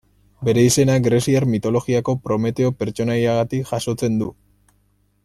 [0.47, 4.31] Bere izena greziar mitologiako Prometeo pertsonaiagatik jasotzen du.